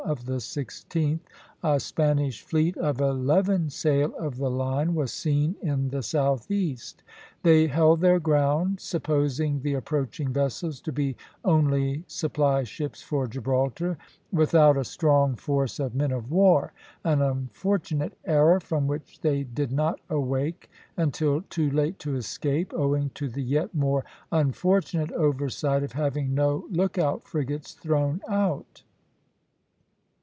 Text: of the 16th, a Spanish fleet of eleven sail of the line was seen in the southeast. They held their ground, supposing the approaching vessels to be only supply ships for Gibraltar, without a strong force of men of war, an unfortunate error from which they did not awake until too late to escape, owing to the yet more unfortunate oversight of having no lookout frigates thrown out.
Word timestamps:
of 0.03 0.25
the 0.25 0.37
16th, 0.37 1.19
a 1.63 1.79
Spanish 1.79 2.41
fleet 2.41 2.75
of 2.79 2.99
eleven 2.99 3.69
sail 3.69 4.13
of 4.17 4.37
the 4.37 4.49
line 4.49 4.95
was 4.95 5.13
seen 5.13 5.55
in 5.61 5.89
the 5.89 6.01
southeast. 6.01 7.03
They 7.43 7.67
held 7.67 8.01
their 8.01 8.19
ground, 8.19 8.81
supposing 8.81 9.61
the 9.61 9.75
approaching 9.75 10.33
vessels 10.33 10.81
to 10.81 10.91
be 10.91 11.15
only 11.45 12.03
supply 12.07 12.63
ships 12.63 13.01
for 13.03 13.27
Gibraltar, 13.27 13.97
without 14.33 14.75
a 14.75 14.83
strong 14.83 15.35
force 15.35 15.79
of 15.79 15.95
men 15.95 16.11
of 16.11 16.29
war, 16.31 16.73
an 17.05 17.21
unfortunate 17.21 18.17
error 18.25 18.59
from 18.59 18.87
which 18.87 19.21
they 19.21 19.43
did 19.43 19.71
not 19.71 20.01
awake 20.09 20.69
until 20.97 21.43
too 21.43 21.69
late 21.69 21.99
to 21.99 22.15
escape, 22.15 22.73
owing 22.75 23.11
to 23.11 23.29
the 23.29 23.43
yet 23.43 23.73
more 23.75 24.03
unfortunate 24.31 25.11
oversight 25.11 25.83
of 25.83 25.93
having 25.93 26.33
no 26.33 26.65
lookout 26.71 27.23
frigates 27.27 27.71
thrown 27.73 28.19
out. 28.27 28.81